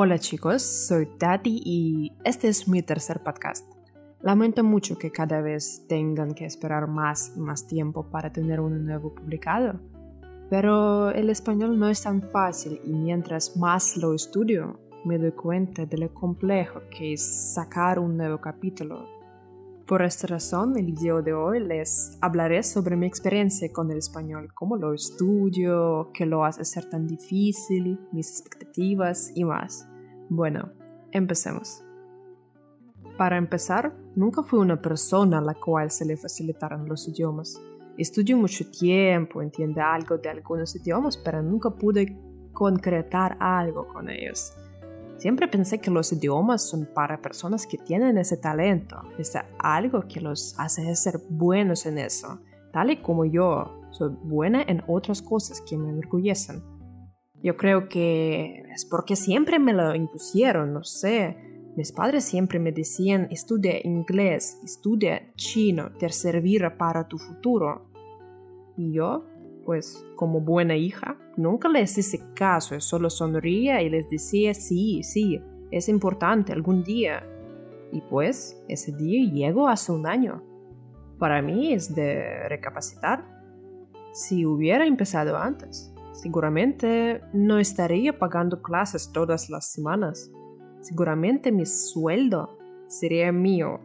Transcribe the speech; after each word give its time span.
Hola 0.00 0.20
chicos, 0.20 0.62
soy 0.62 1.06
Tati 1.06 1.60
y 1.64 2.12
este 2.22 2.46
es 2.46 2.68
mi 2.68 2.82
tercer 2.82 3.20
podcast. 3.20 3.66
Lamento 4.20 4.62
mucho 4.62 4.96
que 4.96 5.10
cada 5.10 5.40
vez 5.40 5.86
tengan 5.88 6.34
que 6.34 6.44
esperar 6.44 6.86
más 6.86 7.32
y 7.34 7.40
más 7.40 7.66
tiempo 7.66 8.08
para 8.08 8.32
tener 8.32 8.60
uno 8.60 8.76
nuevo 8.76 9.12
publicado, 9.12 9.80
pero 10.50 11.10
el 11.10 11.30
español 11.30 11.80
no 11.80 11.88
es 11.88 12.00
tan 12.00 12.22
fácil 12.22 12.80
y 12.84 12.92
mientras 12.92 13.56
más 13.56 13.96
lo 13.96 14.14
estudio, 14.14 14.78
me 15.04 15.18
doy 15.18 15.32
cuenta 15.32 15.84
de 15.84 15.98
lo 15.98 16.14
complejo 16.14 16.78
que 16.96 17.14
es 17.14 17.52
sacar 17.54 17.98
un 17.98 18.16
nuevo 18.16 18.40
capítulo 18.40 19.18
por 19.88 20.02
esta 20.02 20.26
razón, 20.26 20.76
el 20.76 20.94
día 20.94 21.14
de 21.14 21.32
hoy 21.32 21.60
les 21.60 22.18
hablaré 22.20 22.62
sobre 22.62 22.94
mi 22.94 23.06
experiencia 23.06 23.72
con 23.72 23.90
el 23.90 23.96
español, 23.96 24.52
cómo 24.52 24.76
lo 24.76 24.92
estudio, 24.92 26.10
qué 26.12 26.26
lo 26.26 26.44
hace 26.44 26.62
ser 26.66 26.90
tan 26.90 27.06
difícil, 27.06 27.98
mis 28.12 28.28
expectativas 28.28 29.32
y 29.34 29.44
más. 29.44 29.88
Bueno, 30.28 30.70
empecemos. 31.12 31.82
Para 33.16 33.36
empezar, 33.36 33.94
nunca 34.14 34.42
fui 34.42 34.58
una 34.58 34.80
persona 34.80 35.38
a 35.38 35.42
la 35.42 35.54
cual 35.54 35.90
se 35.90 36.04
le 36.04 36.16
facilitaran 36.16 36.86
los 36.88 37.08
idiomas. 37.08 37.60
Estudio 37.96 38.36
mucho 38.36 38.70
tiempo, 38.70 39.42
entiendo 39.42 39.82
algo 39.82 40.18
de 40.18 40.28
algunos 40.28 40.76
idiomas, 40.76 41.16
pero 41.16 41.42
nunca 41.42 41.70
pude 41.70 42.16
concretar 42.52 43.36
algo 43.40 43.88
con 43.88 44.08
ellos. 44.08 44.52
Siempre 45.16 45.48
pensé 45.48 45.80
que 45.80 45.90
los 45.90 46.12
idiomas 46.12 46.62
son 46.62 46.86
para 46.94 47.20
personas 47.20 47.66
que 47.66 47.76
tienen 47.76 48.18
ese 48.18 48.36
talento, 48.36 49.00
es 49.18 49.32
algo 49.58 50.02
que 50.06 50.20
los 50.20 50.54
hace 50.58 50.94
ser 50.94 51.20
buenos 51.28 51.86
en 51.86 51.98
eso, 51.98 52.38
tal 52.72 52.90
y 52.90 52.98
como 52.98 53.24
yo 53.24 53.80
soy 53.90 54.14
buena 54.22 54.62
en 54.62 54.84
otras 54.86 55.20
cosas 55.20 55.60
que 55.60 55.76
me 55.76 55.90
enorgullecen. 55.90 56.62
Yo 57.42 57.56
creo 57.56 57.88
que 57.88 58.64
es 58.74 58.84
porque 58.84 59.16
siempre 59.16 59.58
me 59.58 59.72
lo 59.72 59.94
impusieron, 59.94 60.72
no 60.72 60.82
sé. 60.82 61.36
Mis 61.76 61.92
padres 61.92 62.24
siempre 62.24 62.58
me 62.58 62.72
decían, 62.72 63.28
estudia 63.30 63.74
inglés, 63.84 64.58
estudia 64.64 65.32
chino, 65.36 65.92
te 65.92 66.08
servirá 66.08 66.76
para 66.76 67.06
tu 67.06 67.18
futuro. 67.18 67.90
Y 68.76 68.92
yo 68.92 69.24
pues 69.68 70.02
como 70.16 70.40
buena 70.40 70.76
hija, 70.76 71.18
nunca 71.36 71.68
les 71.68 71.98
hice 71.98 72.32
caso, 72.34 72.80
solo 72.80 73.10
sonría 73.10 73.82
y 73.82 73.90
les 73.90 74.08
decía 74.08 74.54
sí, 74.54 75.02
sí, 75.02 75.42
es 75.70 75.90
importante 75.90 76.54
algún 76.54 76.82
día. 76.82 77.22
Y 77.92 78.00
pues 78.00 78.58
ese 78.66 78.92
día 78.92 79.30
llegó 79.30 79.68
hace 79.68 79.92
un 79.92 80.06
año. 80.06 80.42
Para 81.18 81.42
mí 81.42 81.74
es 81.74 81.94
de 81.94 82.48
recapacitar. 82.48 83.26
Si 84.14 84.46
hubiera 84.46 84.86
empezado 84.86 85.36
antes, 85.36 85.92
seguramente 86.20 87.22
no 87.32 87.58
estaría 87.58 88.18
pagando 88.18 88.62
clases 88.62 89.10
todas 89.12 89.50
las 89.50 89.72
semanas. 89.72 90.30
Seguramente 90.80 91.52
mi 91.52 91.66
sueldo 91.66 92.58
sería 92.86 93.32
mío 93.32 93.80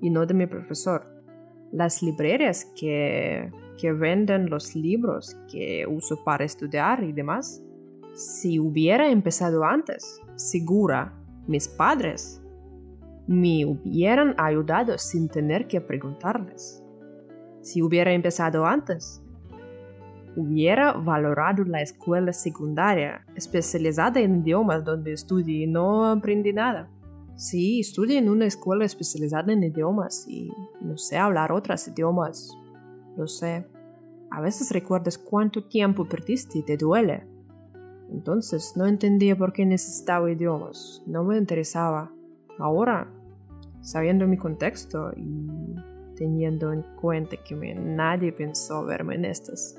y 0.00 0.10
no 0.10 0.26
de 0.26 0.34
mi 0.34 0.46
profesor. 0.46 1.06
Las 1.72 2.02
librerías 2.02 2.64
que 2.78 3.50
que 3.76 3.92
venden 3.92 4.50
los 4.50 4.74
libros 4.74 5.36
que 5.50 5.86
uso 5.86 6.22
para 6.24 6.44
estudiar 6.44 7.04
y 7.04 7.12
demás. 7.12 7.62
Si 8.14 8.58
hubiera 8.58 9.08
empezado 9.08 9.64
antes, 9.64 10.20
segura, 10.34 11.12
mis 11.46 11.68
padres 11.68 12.42
me 13.26 13.66
hubieran 13.66 14.34
ayudado 14.38 14.96
sin 14.98 15.28
tener 15.28 15.66
que 15.66 15.80
preguntarles. 15.80 16.82
Si 17.60 17.82
hubiera 17.82 18.12
empezado 18.12 18.64
antes, 18.64 19.22
hubiera 20.36 20.92
valorado 20.92 21.64
la 21.64 21.80
escuela 21.82 22.32
secundaria 22.32 23.24
especializada 23.34 24.20
en 24.20 24.36
idiomas 24.42 24.84
donde 24.84 25.12
estudié 25.12 25.64
y 25.64 25.66
no 25.66 26.06
aprendí 26.06 26.52
nada. 26.52 26.88
Sí, 27.36 27.80
estudié 27.80 28.18
en 28.18 28.28
una 28.28 28.46
escuela 28.46 28.84
especializada 28.84 29.52
en 29.52 29.64
idiomas 29.64 30.26
y 30.28 30.50
no 30.80 30.96
sé 30.96 31.16
hablar 31.16 31.52
otros 31.52 31.88
idiomas 31.88 32.56
lo 33.16 33.26
sé. 33.26 33.66
A 34.30 34.40
veces 34.40 34.70
recuerdas 34.70 35.18
cuánto 35.18 35.64
tiempo 35.64 36.04
perdiste 36.04 36.58
y 36.58 36.62
te 36.62 36.76
duele. 36.76 37.26
Entonces 38.10 38.74
no 38.76 38.86
entendía 38.86 39.36
por 39.36 39.52
qué 39.52 39.66
necesitaba 39.66 40.30
idiomas, 40.30 41.02
no 41.06 41.24
me 41.24 41.38
interesaba. 41.38 42.12
Ahora, 42.58 43.08
sabiendo 43.80 44.26
mi 44.26 44.36
contexto 44.36 45.10
y 45.16 45.74
teniendo 46.14 46.72
en 46.72 46.82
cuenta 47.00 47.36
que 47.36 47.54
nadie 47.74 48.32
pensó 48.32 48.84
verme 48.84 49.16
en 49.16 49.24
estas, 49.24 49.76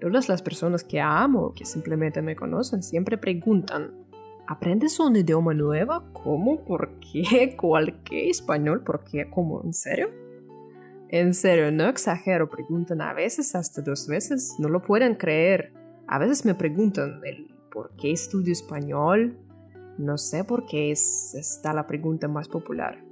todas 0.00 0.28
las 0.28 0.42
personas 0.42 0.82
que 0.82 1.00
amo, 1.00 1.52
que 1.54 1.64
simplemente 1.64 2.22
me 2.22 2.34
conocen, 2.34 2.82
siempre 2.82 3.18
preguntan, 3.18 3.92
¿aprendes 4.46 4.98
un 4.98 5.16
idioma 5.16 5.54
nuevo? 5.54 6.02
¿Cómo? 6.12 6.64
¿Por 6.64 6.98
qué? 6.98 7.54
¿Cuál? 7.60 8.00
¿Español? 8.10 8.82
¿Por 8.82 9.04
qué? 9.04 9.28
¿Cómo? 9.30 9.62
¿En 9.62 9.72
serio? 9.72 10.08
En 11.08 11.34
serio, 11.34 11.72
no 11.72 11.88
exagero, 11.88 12.48
preguntan 12.48 13.00
a 13.02 13.12
veces 13.12 13.54
hasta 13.54 13.82
dos 13.82 14.06
veces, 14.06 14.54
no 14.58 14.68
lo 14.68 14.80
pueden 14.80 15.16
creer. 15.16 15.72
A 16.06 16.18
veces 16.18 16.44
me 16.44 16.54
preguntan 16.54 17.20
el 17.24 17.48
por 17.72 17.94
qué 17.96 18.12
estudio 18.12 18.52
español. 18.52 19.36
No 19.98 20.18
sé 20.18 20.44
por 20.44 20.66
qué 20.66 20.92
es 20.92 21.34
esta 21.34 21.72
la 21.72 21.86
pregunta 21.86 22.28
más 22.28 22.48
popular. 22.48 23.09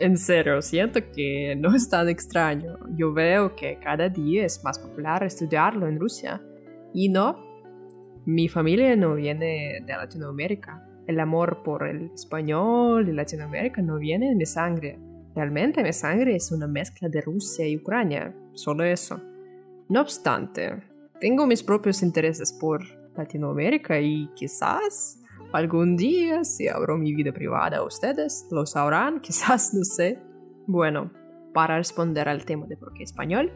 En 0.00 0.16
serio, 0.16 0.60
siento 0.62 1.00
que 1.14 1.54
no 1.56 1.74
es 1.74 1.88
tan 1.88 2.08
extraño. 2.08 2.78
Yo 2.96 3.12
veo 3.12 3.54
que 3.54 3.78
cada 3.78 4.08
día 4.08 4.44
es 4.44 4.62
más 4.64 4.78
popular 4.78 5.22
estudiarlo 5.22 5.86
en 5.86 6.00
Rusia. 6.00 6.42
Y 6.92 7.08
no, 7.08 7.38
mi 8.26 8.48
familia 8.48 8.96
no 8.96 9.14
viene 9.14 9.80
de 9.86 9.92
Latinoamérica. 9.92 10.86
El 11.06 11.20
amor 11.20 11.62
por 11.62 11.86
el 11.86 12.10
español 12.14 13.08
y 13.08 13.12
Latinoamérica 13.12 13.82
no 13.82 13.98
viene 13.98 14.30
en 14.30 14.38
mi 14.38 14.46
sangre 14.46 14.98
Realmente 15.34 15.82
mi 15.82 15.92
sangre 15.92 16.34
es 16.36 16.50
una 16.50 16.66
mezcla 16.66 17.08
de 17.08 17.20
Rusia 17.20 17.66
y 17.66 17.76
Ucrania, 17.76 18.34
solo 18.52 18.84
eso. 18.84 19.20
No 19.88 20.00
obstante, 20.00 20.82
tengo 21.20 21.46
mis 21.46 21.62
propios 21.62 22.02
intereses 22.02 22.52
por 22.52 22.82
Latinoamérica 23.16 24.00
y 24.00 24.28
quizás 24.34 25.19
algún 25.52 25.96
día, 25.96 26.44
si 26.44 26.68
abro 26.68 26.96
mi 26.96 27.14
vida 27.14 27.32
privada 27.32 27.78
a 27.78 27.84
ustedes, 27.84 28.46
lo 28.50 28.66
sabrán, 28.66 29.20
quizás, 29.22 29.74
no 29.74 29.84
sé. 29.84 30.18
Bueno, 30.66 31.10
para 31.52 31.76
responder 31.76 32.28
al 32.28 32.44
tema 32.44 32.66
de 32.66 32.76
por 32.76 32.92
qué 32.94 33.02
español, 33.02 33.52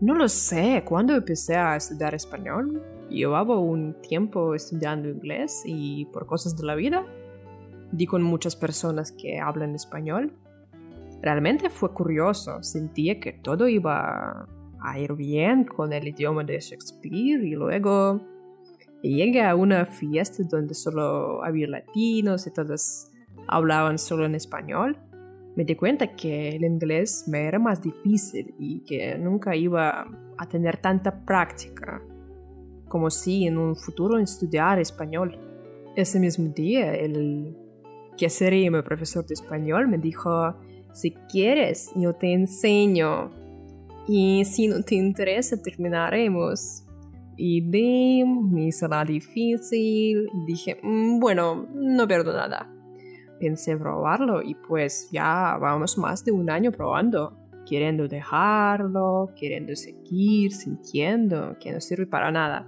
no 0.00 0.14
lo 0.14 0.28
sé, 0.28 0.84
cuando 0.84 1.14
empecé 1.14 1.56
a 1.56 1.76
estudiar 1.76 2.14
español, 2.14 2.82
llevaba 3.08 3.58
un 3.58 4.00
tiempo 4.02 4.54
estudiando 4.54 5.08
inglés 5.08 5.62
y 5.64 6.04
por 6.06 6.26
cosas 6.26 6.56
de 6.56 6.66
la 6.66 6.74
vida, 6.74 7.04
di 7.90 8.06
con 8.06 8.22
muchas 8.22 8.54
personas 8.54 9.10
que 9.12 9.40
hablan 9.40 9.74
español 9.74 10.32
Realmente 11.20 11.68
fue 11.68 11.92
curioso, 11.92 12.62
sentía 12.62 13.18
que 13.18 13.32
todo 13.32 13.66
iba 13.66 14.46
a 14.80 14.98
ir 14.98 15.14
bien 15.14 15.64
con 15.64 15.92
el 15.92 16.06
idioma 16.06 16.44
de 16.44 16.60
Shakespeare 16.60 17.44
y 17.44 17.54
luego 17.54 18.20
llegué 19.02 19.42
a 19.42 19.54
una 19.54 19.86
fiesta 19.86 20.42
donde 20.44 20.74
solo 20.74 21.44
había 21.44 21.68
latinos 21.68 22.46
y 22.46 22.50
todos 22.50 23.08
hablaban 23.46 23.98
solo 23.98 24.26
en 24.26 24.34
español. 24.34 24.98
Me 25.56 25.64
di 25.64 25.74
cuenta 25.74 26.14
que 26.14 26.56
el 26.56 26.64
inglés 26.64 27.24
me 27.26 27.46
era 27.46 27.58
más 27.58 27.82
difícil 27.82 28.54
y 28.58 28.80
que 28.80 29.18
nunca 29.18 29.56
iba 29.56 30.06
a 30.36 30.48
tener 30.48 30.76
tanta 30.76 31.24
práctica 31.24 32.00
como 32.88 33.10
si 33.10 33.46
en 33.46 33.58
un 33.58 33.76
futuro 33.76 34.18
estudiar 34.18 34.78
español. 34.78 35.38
Ese 35.94 36.18
mismo 36.18 36.48
día, 36.48 36.94
el 36.94 37.56
que 38.16 38.30
sería 38.30 38.70
mi 38.70 38.82
profesor 38.82 39.26
de 39.26 39.34
español 39.34 39.88
me 39.88 39.98
dijo, 39.98 40.54
si 40.92 41.12
quieres, 41.30 41.90
yo 41.94 42.12
te 42.14 42.32
enseño. 42.32 43.30
Y 44.06 44.44
si 44.44 44.68
no 44.68 44.82
te 44.82 44.94
interesa, 44.94 45.60
terminaremos. 45.62 46.84
De 47.38 48.24
me 48.26 48.72
será 48.72 49.04
difícil. 49.04 50.28
Dije, 50.46 50.78
mm, 50.82 51.20
bueno, 51.20 51.68
no 51.72 52.06
pierdo 52.08 52.32
nada. 52.32 52.68
Pensé 53.38 53.76
probarlo 53.76 54.42
y 54.42 54.56
pues 54.56 55.08
ya 55.12 55.56
vamos 55.60 55.96
más 55.96 56.24
de 56.24 56.32
un 56.32 56.50
año 56.50 56.72
probando. 56.72 57.36
Queriendo 57.64 58.08
dejarlo, 58.08 59.30
queriendo 59.36 59.76
seguir, 59.76 60.52
sintiendo 60.52 61.56
que 61.60 61.70
no 61.70 61.80
sirve 61.80 62.06
para 62.06 62.32
nada. 62.32 62.66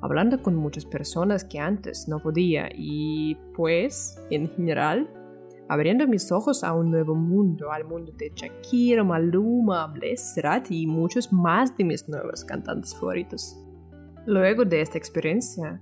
Hablando 0.00 0.40
con 0.42 0.56
muchas 0.56 0.86
personas 0.86 1.44
que 1.44 1.58
antes 1.58 2.08
no 2.08 2.20
podía 2.20 2.70
y 2.74 3.36
pues 3.54 4.18
en 4.30 4.48
general 4.48 5.10
abriendo 5.68 6.06
mis 6.08 6.32
ojos 6.32 6.64
a 6.64 6.72
un 6.72 6.90
nuevo 6.90 7.14
mundo, 7.14 7.70
al 7.70 7.84
mundo 7.84 8.12
de 8.16 8.32
Shakira, 8.34 9.04
Maluma, 9.04 9.86
Bless, 9.88 10.34
y 10.68 10.86
muchos 10.86 11.32
más 11.32 11.76
de 11.76 11.84
mis 11.84 12.08
nuevos 12.08 12.44
cantantes 12.44 12.92
favoritos. 12.96 13.56
Luego 14.26 14.64
de 14.64 14.80
esta 14.80 14.98
experiencia, 14.98 15.80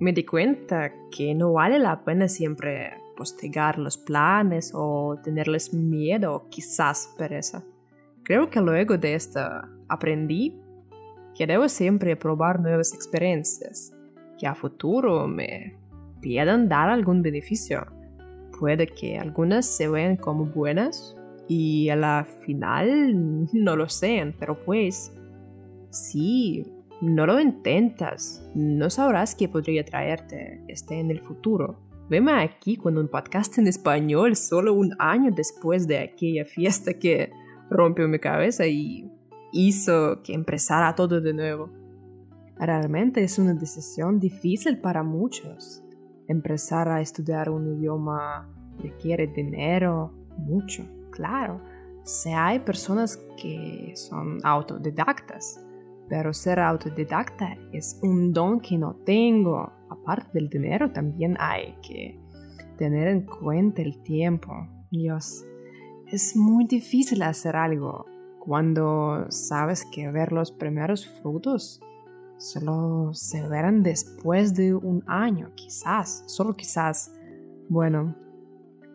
me 0.00 0.12
di 0.12 0.24
cuenta 0.24 0.92
que 1.10 1.34
no 1.34 1.52
vale 1.52 1.78
la 1.78 2.04
pena 2.04 2.28
siempre 2.28 2.92
postergar 3.16 3.78
los 3.78 3.96
planes 3.96 4.72
o 4.74 5.18
tenerles 5.22 5.72
miedo 5.72 6.34
o 6.34 6.48
quizás 6.48 7.14
pereza. 7.18 7.64
Creo 8.24 8.50
que 8.50 8.60
luego 8.60 8.96
de 8.98 9.14
esto 9.14 9.40
aprendí 9.88 10.56
que 11.34 11.46
debo 11.46 11.68
siempre 11.68 12.16
probar 12.16 12.60
nuevas 12.60 12.94
experiencias 12.94 13.92
que 14.38 14.46
a 14.46 14.54
futuro 14.54 15.26
me 15.26 15.76
puedan 16.22 16.68
dar 16.68 16.88
algún 16.88 17.22
beneficio. 17.22 17.86
Puede 18.58 18.86
que 18.86 19.18
algunas 19.18 19.66
se 19.66 19.88
vean 19.88 20.16
como 20.16 20.46
buenas 20.46 21.16
y 21.48 21.88
a 21.88 21.96
la 21.96 22.26
final 22.44 23.48
no 23.52 23.76
lo 23.76 23.88
sean, 23.88 24.34
pero 24.38 24.58
pues 24.64 25.12
sí, 25.90 26.64
no 27.02 27.26
lo 27.26 27.40
intentas, 27.40 28.48
no 28.54 28.88
sabrás 28.88 29.34
qué 29.34 29.48
podría 29.48 29.84
traerte 29.84 30.62
este 30.68 31.00
en 31.00 31.10
el 31.10 31.20
futuro. 31.20 31.80
Veme 32.08 32.32
aquí 32.32 32.76
con 32.76 32.96
un 32.96 33.08
podcast 33.08 33.58
en 33.58 33.66
español 33.66 34.36
solo 34.36 34.72
un 34.72 34.94
año 35.00 35.32
después 35.34 35.88
de 35.88 35.98
aquella 35.98 36.44
fiesta 36.44 36.94
que 36.94 37.32
rompió 37.68 38.06
mi 38.06 38.20
cabeza 38.20 38.68
y 38.68 39.10
hizo 39.50 40.22
que 40.22 40.32
empezara 40.32 40.94
todo 40.94 41.20
de 41.20 41.34
nuevo. 41.34 41.70
Realmente 42.56 43.24
es 43.24 43.36
una 43.36 43.54
decisión 43.54 44.20
difícil 44.20 44.78
para 44.78 45.02
muchos. 45.02 45.82
Empezar 46.28 46.88
a 46.88 47.00
estudiar 47.00 47.50
un 47.50 47.78
idioma 47.78 48.48
requiere 48.78 49.26
dinero, 49.26 50.12
mucho, 50.38 50.84
claro. 51.10 51.60
Si 52.04 52.30
hay 52.30 52.60
personas 52.60 53.16
que 53.36 53.92
son 53.96 54.38
autodidactas, 54.44 55.66
pero 56.08 56.32
ser 56.32 56.60
autodidacta 56.60 57.56
es 57.72 57.98
un 58.02 58.32
don 58.32 58.60
que 58.60 58.78
no 58.78 58.94
tengo. 59.04 59.72
Aparte 59.90 60.30
del 60.34 60.48
dinero, 60.48 60.90
también 60.92 61.36
hay 61.38 61.74
que 61.86 62.18
tener 62.76 63.08
en 63.08 63.22
cuenta 63.22 63.82
el 63.82 64.02
tiempo. 64.02 64.52
Dios, 64.90 65.44
es 66.06 66.36
muy 66.36 66.66
difícil 66.66 67.22
hacer 67.22 67.56
algo 67.56 68.06
cuando 68.38 69.26
sabes 69.30 69.86
que 69.90 70.10
ver 70.10 70.32
los 70.32 70.50
primeros 70.50 71.06
frutos 71.22 71.80
solo 72.42 73.14
se 73.14 73.46
verán 73.46 73.82
después 73.82 74.54
de 74.54 74.74
un 74.74 75.04
año, 75.06 75.52
quizás, 75.54 76.24
solo 76.26 76.56
quizás. 76.56 77.12
Bueno, 77.68 78.16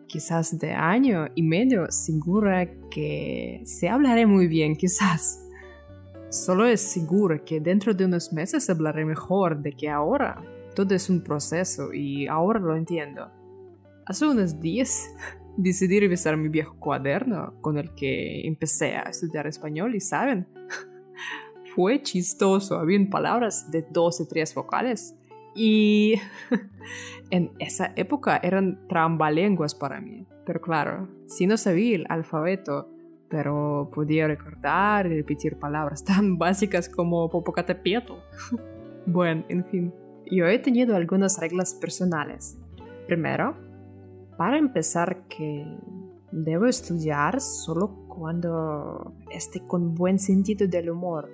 quizás 0.06 0.58
de 0.58 0.72
año 0.72 1.26
y 1.34 1.42
medio, 1.42 1.90
segura 1.90 2.70
que 2.90 3.62
se 3.64 3.88
hablaré 3.88 4.26
muy 4.26 4.48
bien, 4.48 4.76
quizás. 4.76 5.47
Solo 6.30 6.66
es 6.66 6.82
seguro 6.82 7.42
que 7.42 7.58
dentro 7.58 7.94
de 7.94 8.04
unos 8.04 8.34
meses 8.34 8.68
hablaré 8.68 9.06
mejor 9.06 9.62
de 9.62 9.72
que 9.72 9.88
ahora. 9.88 10.44
Todo 10.74 10.94
es 10.94 11.08
un 11.08 11.22
proceso 11.22 11.94
y 11.94 12.26
ahora 12.26 12.60
lo 12.60 12.76
entiendo. 12.76 13.30
Hace 14.04 14.26
unos 14.26 14.60
días 14.60 15.08
decidí 15.56 15.98
revisar 15.98 16.36
mi 16.36 16.50
viejo 16.50 16.76
cuaderno 16.78 17.54
con 17.62 17.78
el 17.78 17.94
que 17.94 18.46
empecé 18.46 18.96
a 18.96 19.04
estudiar 19.04 19.46
español 19.46 19.94
y 19.94 20.00
saben, 20.00 20.46
fue 21.74 22.02
chistoso. 22.02 22.76
Habían 22.76 23.08
palabras 23.08 23.70
de 23.70 23.86
dos 23.90 24.20
y 24.20 24.28
tres 24.28 24.54
vocales 24.54 25.16
y 25.54 26.16
en 27.30 27.52
esa 27.58 27.94
época 27.96 28.38
eran 28.42 28.86
trambalenguas 28.86 29.74
para 29.74 29.98
mí. 30.02 30.26
Pero 30.44 30.60
claro, 30.60 31.08
si 31.26 31.46
no 31.46 31.56
sabía 31.56 31.96
el 31.96 32.06
alfabeto, 32.10 32.90
pero 33.28 33.90
podía 33.94 34.26
recordar 34.26 35.06
y 35.06 35.16
repetir 35.16 35.58
palabras 35.58 36.04
tan 36.04 36.38
básicas 36.38 36.88
como 36.88 37.28
Popocatépetl. 37.28 38.12
bueno, 39.06 39.44
en 39.48 39.64
fin, 39.66 39.94
yo 40.30 40.46
he 40.46 40.58
tenido 40.58 40.96
algunas 40.96 41.38
reglas 41.38 41.74
personales. 41.74 42.58
Primero, 43.06 43.56
para 44.36 44.58
empezar 44.58 45.26
que 45.28 45.66
debo 46.30 46.66
estudiar 46.66 47.40
solo 47.40 48.06
cuando 48.06 49.14
esté 49.30 49.66
con 49.66 49.94
buen 49.94 50.18
sentido 50.18 50.66
del 50.66 50.90
humor. 50.90 51.30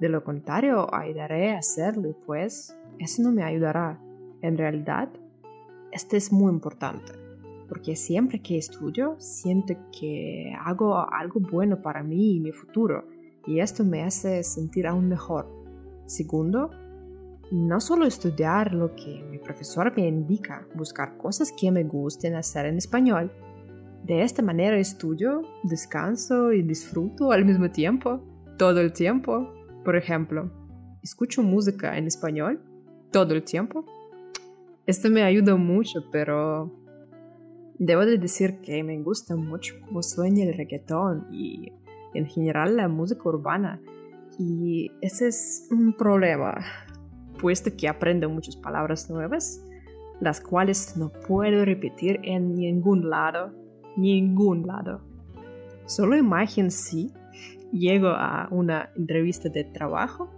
De 0.00 0.08
lo 0.08 0.24
contrario, 0.24 0.92
ayudaré 0.94 1.52
a 1.52 1.58
hacerlo 1.58 2.16
pues 2.24 2.74
eso 2.98 3.22
no 3.22 3.32
me 3.32 3.42
ayudará. 3.42 4.00
En 4.40 4.56
realidad, 4.56 5.08
este 5.92 6.16
es 6.16 6.32
muy 6.32 6.52
importante 6.52 7.27
porque 7.68 7.96
siempre 7.96 8.40
que 8.40 8.58
estudio 8.58 9.16
siento 9.18 9.74
que 9.98 10.52
hago 10.60 10.96
algo 11.12 11.40
bueno 11.40 11.82
para 11.82 12.02
mí 12.02 12.36
y 12.36 12.40
mi 12.40 12.52
futuro, 12.52 13.06
y 13.46 13.60
esto 13.60 13.84
me 13.84 14.02
hace 14.02 14.42
sentir 14.42 14.86
aún 14.86 15.08
mejor. 15.08 15.48
Segundo, 16.06 16.70
no 17.50 17.80
solo 17.80 18.06
estudiar 18.06 18.74
lo 18.74 18.94
que 18.94 19.24
mi 19.30 19.38
profesor 19.38 19.92
me 19.96 20.06
indica, 20.06 20.66
buscar 20.74 21.16
cosas 21.16 21.52
que 21.58 21.70
me 21.70 21.84
gusten 21.84 22.34
hacer 22.34 22.66
en 22.66 22.76
español. 22.76 23.32
De 24.04 24.22
esta 24.22 24.42
manera 24.42 24.78
estudio, 24.78 25.42
descanso 25.64 26.52
y 26.52 26.62
disfruto 26.62 27.32
al 27.32 27.44
mismo 27.44 27.70
tiempo, 27.70 28.22
todo 28.58 28.80
el 28.80 28.92
tiempo. 28.92 29.52
Por 29.84 29.96
ejemplo, 29.96 30.50
escucho 31.02 31.42
música 31.42 31.96
en 31.96 32.06
español 32.06 32.60
todo 33.10 33.34
el 33.34 33.42
tiempo. 33.42 33.84
Esto 34.86 35.10
me 35.10 35.22
ayuda 35.22 35.56
mucho, 35.56 36.00
pero 36.10 36.77
Debo 37.78 38.04
de 38.04 38.18
decir 38.18 38.60
que 38.60 38.82
me 38.82 39.00
gusta 39.02 39.36
mucho 39.36 39.74
cómo 39.86 40.02
suena 40.02 40.42
el 40.42 40.54
reggaetón 40.54 41.28
y 41.30 41.72
en 42.12 42.26
general 42.26 42.76
la 42.76 42.88
música 42.88 43.22
urbana. 43.28 43.80
Y 44.36 44.90
ese 45.00 45.28
es 45.28 45.68
un 45.70 45.92
problema, 45.92 46.58
puesto 47.40 47.70
que 47.76 47.88
aprendo 47.88 48.28
muchas 48.28 48.56
palabras 48.56 49.08
nuevas, 49.08 49.64
las 50.20 50.40
cuales 50.40 50.96
no 50.96 51.10
puedo 51.10 51.64
repetir 51.64 52.18
en 52.24 52.54
ningún 52.56 53.08
lado, 53.08 53.52
ningún 53.96 54.66
lado. 54.66 55.00
Solo 55.86 56.16
imagen 56.16 56.72
si 56.72 57.12
llego 57.72 58.08
a 58.08 58.48
una 58.50 58.90
entrevista 58.96 59.48
de 59.48 59.62
trabajo 59.62 60.30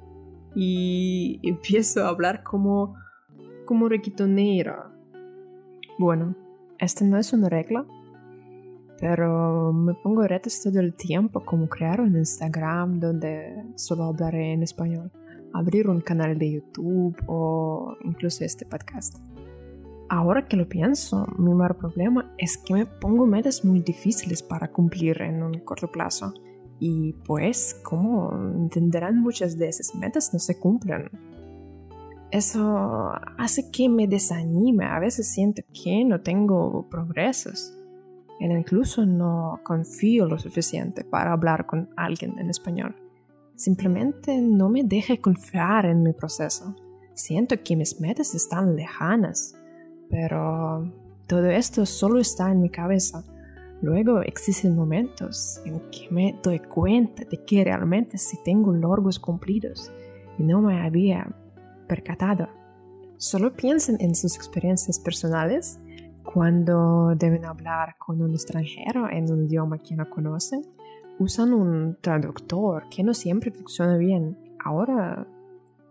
y 0.55 1.41
empiezo 1.43 2.05
a 2.05 2.09
hablar 2.09 2.43
como, 2.43 2.97
como 3.65 3.89
reggaetonera. 3.89 4.93
Bueno, 5.99 6.35
esta 6.81 7.05
no 7.05 7.19
es 7.19 7.33
una 7.33 7.49
regla, 7.49 7.85
pero 8.99 9.73
me 9.73 9.95
pongo 9.95 10.23
retos 10.27 10.63
todo 10.63 10.81
el 10.81 10.95
tiempo 10.95 11.45
como 11.45 11.69
crear 11.69 12.01
un 12.01 12.17
Instagram 12.17 13.01
donde 13.01 13.65
solo 13.77 14.05
hablaré 14.05 14.53
en 14.53 14.63
español, 14.63 15.11
abrir 15.53 15.89
un 15.89 16.01
canal 16.01 16.39
de 16.39 16.53
YouTube 16.53 17.17
o 17.27 17.97
incluso 18.05 18.45
este 18.45 18.65
podcast. 18.65 19.17
Ahora 20.09 20.47
que 20.49 20.57
lo 20.57 20.69
pienso, 20.69 21.27
mi 21.39 21.55
mayor 21.55 21.77
problema 21.77 22.35
es 22.37 22.59
que 22.59 22.75
me 22.75 22.87
pongo 22.87 23.27
metas 23.27 23.65
muy 23.65 23.81
difíciles 23.81 24.43
para 24.43 24.73
cumplir 24.73 25.23
en 25.23 25.43
un 25.43 25.61
corto 25.61 25.91
plazo. 25.91 26.35
Y 26.81 27.13
pues, 27.25 27.79
como 27.85 28.33
entenderán, 28.57 29.21
muchas 29.21 29.57
de 29.57 29.69
esas 29.69 29.95
metas 29.95 30.33
no 30.33 30.39
se 30.41 30.59
cumplen 30.59 31.11
eso 32.31 33.13
hace 33.39 33.71
que 33.71 33.89
me 33.89 34.07
desanime. 34.07 34.87
A 34.87 34.99
veces 34.99 35.33
siento 35.33 35.63
que 35.73 36.05
no 36.05 36.21
tengo 36.21 36.89
progresos. 36.89 37.75
E 38.41 38.47
incluso 38.47 39.05
no 39.05 39.61
confío 39.65 40.27
lo 40.27 40.39
suficiente 40.39 41.05
para 41.05 41.33
hablar 41.33 41.67
con 41.67 41.91
alguien 41.97 42.39
en 42.39 42.49
español. 42.49 42.97
Simplemente 43.55 44.41
no 44.41 44.71
me 44.71 44.83
deje 44.83 45.21
confiar 45.21 45.85
en 45.85 46.03
mi 46.03 46.15
proceso. 46.15 46.75
Siento 47.13 47.63
que 47.63 47.77
mis 47.77 48.01
metas 48.01 48.35
están 48.35 48.77
lejanas, 48.77 49.55
pero 50.09 50.91
todo 51.27 51.47
esto 51.51 51.85
solo 51.85 52.19
está 52.19 52.51
en 52.51 52.63
mi 52.63 52.71
cabeza. 52.71 53.23
Luego 53.83 54.23
existen 54.23 54.75
momentos 54.75 55.61
en 55.67 55.81
que 55.91 56.09
me 56.11 56.39
doy 56.43 56.61
cuenta 56.61 57.25
de 57.25 57.45
que 57.45 57.65
realmente 57.65 58.17
sí 58.17 58.39
tengo 58.43 58.73
logros 58.73 59.19
cumplidos 59.19 59.93
y 60.39 60.43
no 60.43 60.63
me 60.63 60.81
había 60.81 61.31
percatado. 61.91 62.49
Solo 63.17 63.53
piensen 63.53 63.97
en 64.01 64.15
sus 64.15 64.37
experiencias 64.37 65.01
personales 65.01 65.81
cuando 66.23 67.17
deben 67.17 67.45
hablar 67.45 67.97
con 67.99 68.23
un 68.23 68.31
extranjero 68.31 69.11
en 69.11 69.31
un 69.31 69.47
idioma 69.47 69.79
que 69.79 69.97
no 69.97 70.09
conocen. 70.09 70.63
Usan 71.19 71.53
un 71.53 71.99
traductor 72.01 72.85
que 72.89 73.03
no 73.03 73.13
siempre 73.13 73.51
funciona 73.51 73.97
bien. 73.97 74.39
Ahora, 74.65 75.27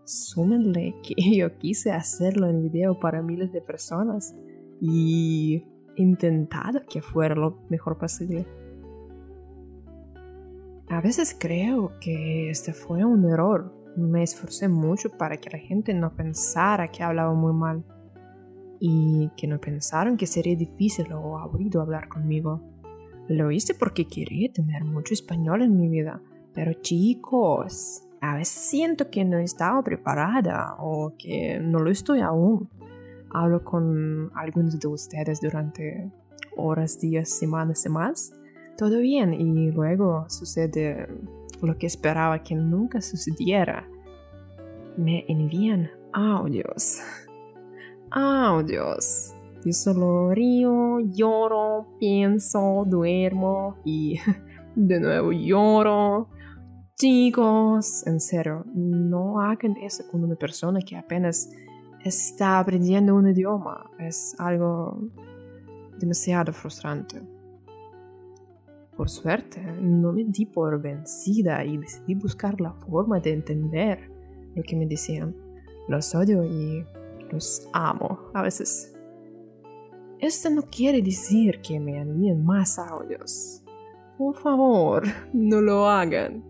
súmenle 0.05 0.95
que 1.03 1.35
yo 1.35 1.57
quise 1.57 1.91
hacerlo 1.91 2.47
en 2.47 2.63
video 2.63 2.97
para 2.97 3.21
miles 3.21 3.51
de 3.51 3.59
personas 3.59 4.33
y 4.79 5.65
intentado 5.97 6.85
que 6.89 7.01
fuera 7.01 7.35
lo 7.35 7.59
mejor 7.69 7.97
posible. 7.97 8.47
A 10.87 11.01
veces 11.01 11.35
creo 11.37 11.91
que 11.99 12.49
este 12.49 12.73
fue 12.73 13.03
un 13.03 13.25
error 13.25 13.78
me 13.99 14.23
esforcé 14.23 14.67
mucho 14.67 15.09
para 15.09 15.37
que 15.37 15.49
la 15.49 15.59
gente 15.59 15.93
no 15.93 16.15
pensara 16.15 16.87
que 16.87 17.03
hablaba 17.03 17.33
muy 17.33 17.53
mal 17.53 17.83
y 18.79 19.29
que 19.35 19.47
no 19.47 19.59
pensaran 19.59 20.17
que 20.17 20.25
sería 20.25 20.55
difícil 20.55 21.11
o 21.13 21.37
aburrido 21.37 21.81
hablar 21.81 22.07
conmigo. 22.07 22.61
Lo 23.27 23.51
hice 23.51 23.75
porque 23.75 24.07
quería 24.07 24.51
tener 24.51 24.83
mucho 24.83 25.13
español 25.13 25.61
en 25.61 25.75
mi 25.75 25.87
vida, 25.87 26.21
pero 26.53 26.73
chicos, 26.73 28.03
a 28.21 28.35
veces 28.35 28.61
siento 28.61 29.09
que 29.09 29.23
no 29.23 29.37
estaba 29.37 29.83
preparada 29.83 30.75
o 30.79 31.13
que 31.17 31.59
no 31.59 31.79
lo 31.79 31.91
estoy 31.91 32.21
aún. 32.21 32.69
Hablo 33.31 33.63
con 33.63 34.31
algunos 34.33 34.79
de 34.79 34.87
ustedes 34.87 35.41
durante 35.41 36.11
horas, 36.57 36.99
días, 36.99 37.29
semanas 37.29 37.85
y 37.85 37.89
más. 37.89 38.33
Todo 38.77 38.99
bien 38.99 39.33
y 39.33 39.71
luego 39.71 40.25
sucede 40.29 41.07
lo 41.67 41.77
que 41.77 41.87
esperaba 41.87 42.41
que 42.43 42.55
nunca 42.55 43.01
sucediera. 43.01 43.87
Me 44.97 45.25
envían 45.27 45.89
audios. 46.13 46.99
audios. 48.11 49.33
Yo 49.65 49.73
solo 49.73 50.31
río, 50.31 50.99
lloro, 50.99 51.87
pienso, 51.99 52.85
duermo 52.87 53.77
y 53.83 54.17
de 54.75 54.99
nuevo 54.99 55.31
lloro. 55.31 56.29
Chicos, 56.95 58.05
en 58.07 58.19
serio, 58.19 58.65
no 58.73 59.41
hagan 59.41 59.75
eso 59.77 60.03
con 60.09 60.23
una 60.23 60.35
persona 60.35 60.79
que 60.81 60.97
apenas 60.97 61.49
está 62.03 62.59
aprendiendo 62.59 63.15
un 63.15 63.29
idioma. 63.29 63.89
Es 63.99 64.35
algo 64.37 64.99
demasiado 65.97 66.53
frustrante. 66.53 67.21
Por 68.99 69.09
suerte, 69.09 69.61
no 69.79 70.11
me 70.11 70.25
di 70.25 70.45
por 70.45 70.81
vencida 70.81 71.63
y 71.63 71.77
decidí 71.77 72.15
buscar 72.15 72.59
la 72.59 72.73
forma 72.73 73.21
de 73.21 73.31
entender 73.31 74.11
lo 74.53 74.61
que 74.61 74.75
me 74.75 74.85
decían. 74.85 75.33
Los 75.87 76.13
odio 76.13 76.43
y 76.43 76.85
los 77.31 77.69
amo 77.71 78.19
a 78.33 78.41
veces. 78.41 78.93
Esto 80.19 80.49
no 80.49 80.63
quiere 80.63 81.01
decir 81.01 81.61
que 81.61 81.79
me 81.79 81.97
envíen 81.97 82.43
más 82.43 82.77
audios. 82.77 83.63
Por 84.17 84.35
favor, 84.35 85.03
no 85.31 85.61
lo 85.61 85.87
hagan. 85.87 86.43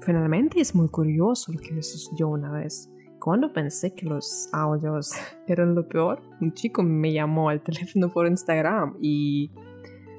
Finalmente 0.00 0.60
es 0.60 0.74
muy 0.74 0.88
curioso 0.88 1.52
lo 1.52 1.60
que 1.60 1.74
me 1.74 1.82
sucedió 1.84 2.26
una 2.26 2.50
vez. 2.50 2.90
Cuando 3.20 3.52
pensé 3.52 3.94
que 3.94 4.04
los 4.04 4.48
audios 4.52 5.12
eran 5.46 5.76
lo 5.76 5.86
peor, 5.86 6.20
un 6.40 6.52
chico 6.54 6.82
me 6.82 7.12
llamó 7.12 7.50
al 7.50 7.62
teléfono 7.62 8.12
por 8.12 8.26
Instagram 8.26 8.96
y 9.00 9.52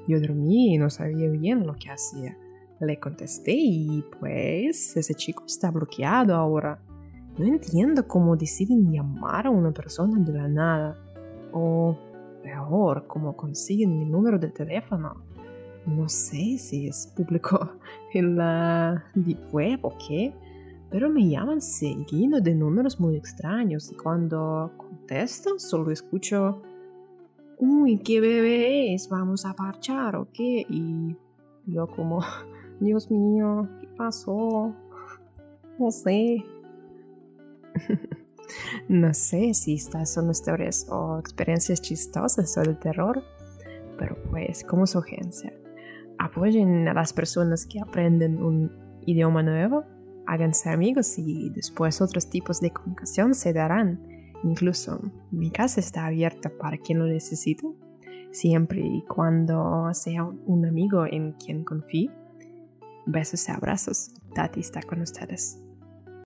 yo 0.06 0.20
dormí 0.20 0.74
y 0.74 0.78
no 0.78 0.90
sabía 0.90 1.28
bien 1.28 1.66
lo 1.66 1.74
que 1.74 1.90
hacía. 1.90 2.36
Le 2.80 2.98
contesté 2.98 3.52
y 3.54 4.04
pues 4.18 4.96
ese 4.96 5.14
chico 5.14 5.44
está 5.46 5.70
bloqueado 5.70 6.34
ahora. 6.34 6.82
No 7.38 7.46
entiendo 7.46 8.06
cómo 8.08 8.36
deciden 8.36 8.90
llamar 8.90 9.46
a 9.46 9.50
una 9.50 9.72
persona 9.72 10.18
de 10.18 10.32
la 10.32 10.48
nada. 10.48 10.98
O 11.52 11.96
peor, 12.42 13.06
cómo 13.06 13.36
consiguen 13.36 13.98
mi 13.98 14.06
número 14.06 14.38
de 14.38 14.48
teléfono. 14.48 15.22
No 15.86 16.08
sé 16.08 16.58
si 16.58 16.88
es 16.88 17.12
público 17.16 17.72
en 18.14 18.36
la 18.36 19.04
deep 19.14 19.52
web 19.52 19.80
o 19.82 19.94
qué, 20.06 20.34
pero 20.90 21.08
me 21.08 21.28
llaman 21.28 21.60
seguido 21.60 22.40
de 22.40 22.54
números 22.54 22.98
muy 22.98 23.16
extraños 23.16 23.90
y 23.92 23.94
cuando 23.94 24.72
contesto 24.76 25.58
solo 25.58 25.90
escucho, 25.90 26.62
uy, 27.60 27.98
qué 27.98 28.20
bebé 28.20 28.94
es, 28.94 29.08
vamos 29.08 29.44
a 29.44 29.54
parchar 29.54 30.16
o 30.16 30.28
qué, 30.32 30.66
y 30.68 31.16
yo 31.66 31.86
como, 31.86 32.22
Dios 32.80 33.10
mío, 33.10 33.68
¿qué 33.80 33.88
pasó? 33.96 34.74
No 35.78 35.90
sé. 35.90 36.44
no 38.88 39.14
sé 39.14 39.54
si 39.54 39.74
estas 39.74 40.12
son 40.12 40.30
historias 40.30 40.86
o 40.90 41.18
experiencias 41.18 41.80
chistosas 41.80 42.56
o 42.58 42.62
de 42.62 42.74
terror, 42.74 43.22
pero 43.98 44.16
pues 44.30 44.64
como 44.64 44.86
sugerencia, 44.86 45.52
apoyen 46.18 46.88
a 46.88 46.94
las 46.94 47.12
personas 47.12 47.66
que 47.66 47.80
aprenden 47.80 48.42
un 48.42 48.72
idioma 49.06 49.42
nuevo, 49.42 49.84
háganse 50.26 50.70
amigos 50.70 51.18
y 51.18 51.50
después 51.50 52.00
otros 52.00 52.28
tipos 52.28 52.60
de 52.60 52.70
comunicación 52.70 53.34
se 53.34 53.52
darán. 53.52 54.09
Incluso 54.42 55.00
mi 55.30 55.50
casa 55.50 55.80
está 55.80 56.06
abierta 56.06 56.50
para 56.58 56.78
quien 56.78 56.98
lo 56.98 57.06
necesite, 57.06 57.66
siempre 58.30 58.80
y 58.80 59.02
cuando 59.02 59.92
sea 59.92 60.24
un 60.24 60.66
amigo 60.66 61.04
en 61.06 61.32
quien 61.32 61.64
confíe. 61.64 62.10
Besos 63.06 63.48
y 63.48 63.52
abrazos. 63.52 64.12
Tati 64.34 64.60
está 64.60 64.82
con 64.82 65.00
ustedes. 65.00 65.58